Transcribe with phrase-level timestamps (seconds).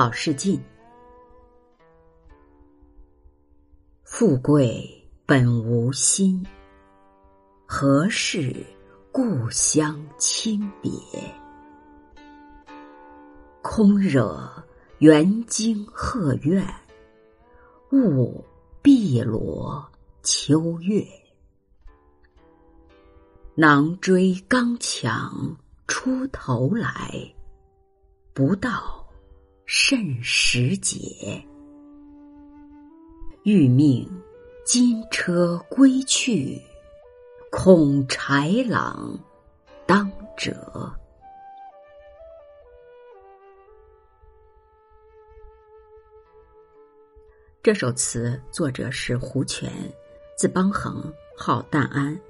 [0.00, 0.58] 郝世进。
[4.02, 4.82] 富贵
[5.26, 6.42] 本无心，
[7.66, 8.64] 何事
[9.12, 10.90] 故乡轻别？
[13.60, 14.50] 空惹
[15.00, 16.66] 元惊鹤怨，
[17.92, 18.42] 误
[18.80, 19.86] 碧罗
[20.22, 21.06] 秋月。
[23.54, 25.54] 囊追刚强
[25.86, 27.34] 出头来，
[28.32, 28.99] 不到
[29.72, 31.40] 甚时节。
[33.44, 34.04] 欲命
[34.66, 36.60] 金车归去，
[37.52, 39.16] 恐豺狼
[39.86, 40.92] 当折。
[47.62, 49.70] 这首词作者是胡权，
[50.36, 51.00] 字邦衡，
[51.36, 52.20] 号旦安，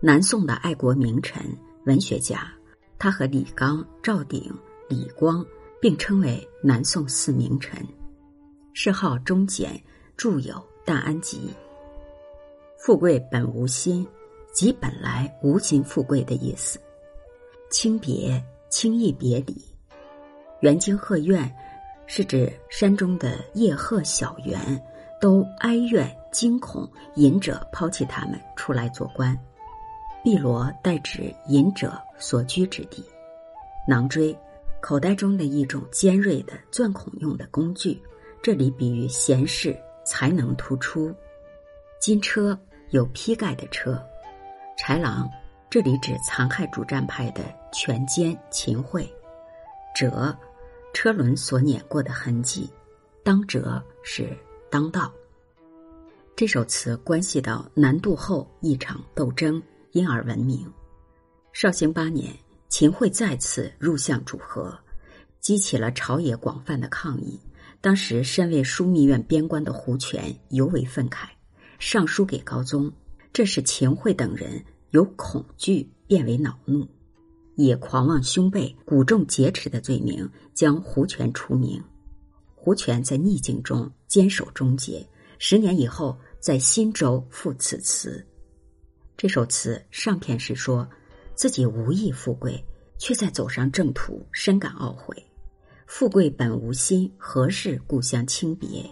[0.00, 1.42] 南宋的爱国名臣、
[1.86, 2.52] 文学家。
[2.98, 4.54] 他和李纲、赵鼎、
[4.86, 5.42] 李光
[5.80, 7.84] 并称为南宋四名臣，
[8.74, 9.82] 谥号忠简。
[10.16, 11.38] 著有《淡安集》，
[12.76, 14.06] 富贵本无心，
[14.52, 16.78] 即本来无心富贵的意思。
[17.70, 19.56] 轻别，轻易别离。
[20.60, 21.50] 元京鹤怨，
[22.06, 24.60] 是指山中的叶鹤小园
[25.22, 29.34] 都哀怨惊恐，隐者抛弃他们出来做官。
[30.22, 33.02] 碧罗代指隐者所居之地。
[33.88, 34.38] 囊锥，
[34.80, 38.00] 口袋中的一种尖锐的钻孔用的工具，
[38.42, 39.76] 这里比喻闲事。
[40.02, 41.14] 才能突出，
[42.00, 44.02] 金车有披盖的车，
[44.76, 45.30] 豺狼
[45.68, 49.08] 这里指残害主战派的权奸秦桧，
[49.94, 50.36] 折
[50.92, 52.68] 车轮所碾过的痕迹，
[53.22, 54.36] 当折是
[54.68, 55.12] 当道。
[56.34, 60.66] 这首词关系到南渡后一场斗争，因而闻名。
[61.52, 62.34] 绍兴八年，
[62.70, 64.78] 秦桧再次入相主和，
[65.40, 67.38] 激起了朝野广泛的抗议。
[67.80, 71.26] 当时身为枢密院边关的胡权尤为愤慨，
[71.80, 72.90] 上书给高宗，
[73.32, 76.86] 这使秦桧等人由恐惧变为恼怒，
[77.56, 81.82] 以狂妄凶悖、鼓重劫持的罪名将胡权除名。
[82.54, 85.04] 胡权在逆境中坚守终结，
[85.40, 88.24] 十年以后在新州赋此词。
[89.16, 90.88] 这首词上片是说
[91.34, 92.62] 自己无意富贵，
[93.00, 95.16] 却在走上正途，深感懊悔。
[95.86, 98.84] 富贵本无心，何事故乡轻别？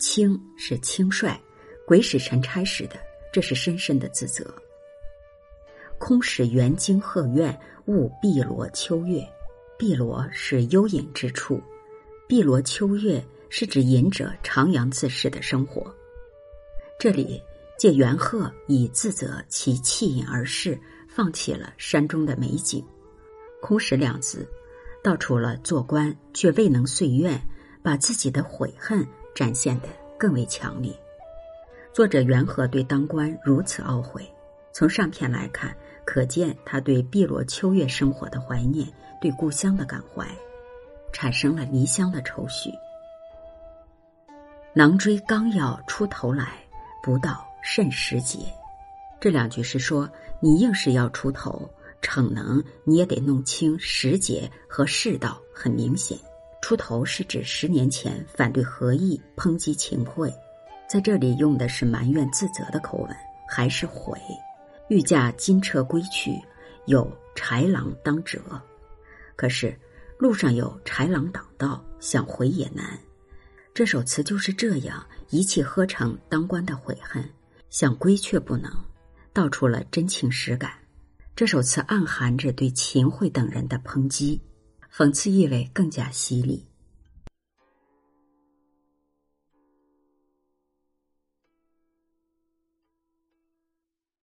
[0.00, 1.38] 轻是轻率，
[1.86, 2.96] 鬼使神差似的，
[3.30, 4.52] 这是深深的自责。
[5.98, 7.56] 空使元惊鹤怨，
[7.86, 9.22] 误碧罗秋月。
[9.76, 11.60] 碧罗是幽隐之处，
[12.26, 15.94] 碧罗秋月是指隐者徜徉自适的生活。
[16.98, 17.40] 这里
[17.78, 22.84] 借元鹤以自责其弃隐而逝，放弃了山中的美景。
[23.60, 24.48] 空使两字。
[25.00, 27.40] 道出了做官却未能遂愿，
[27.82, 29.88] 把自己的悔恨展现得
[30.18, 30.92] 更为强烈。
[31.92, 34.28] 作者元和对当官如此懊悔，
[34.72, 35.74] 从上片来看，
[36.04, 38.86] 可见他对碧罗秋月生活的怀念，
[39.20, 40.26] 对故乡的感怀，
[41.12, 42.70] 产生了离乡的愁绪。
[44.74, 46.58] 囊追刚要出头来，
[47.02, 48.40] 不到甚时节。
[49.20, 51.70] 这两句是说，你硬是要出头。
[52.00, 55.40] 逞能，你也得弄清时节和世道。
[55.52, 56.16] 很明显，
[56.62, 60.32] 出头是指十年前反对和议、抨击秦桧，
[60.88, 63.16] 在这里用的是埋怨自责的口吻，
[63.48, 64.16] 还是悔？
[64.88, 66.40] 欲驾金车归去，
[66.86, 68.40] 有豺狼当辙。
[69.34, 69.76] 可是
[70.16, 72.98] 路上有豺狼挡道，想回也难。
[73.74, 77.28] 这首词就是这样一气呵成当官的悔恨，
[77.68, 78.72] 想归却不能，
[79.32, 80.72] 道出了真情实感。
[81.38, 84.42] 这首词暗含着对秦桧等人的抨击，
[84.92, 86.67] 讽刺意味更加犀利。